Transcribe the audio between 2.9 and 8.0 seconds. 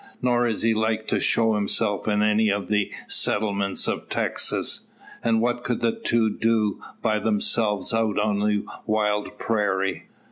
settlements of Texas. And what could the two do by themselves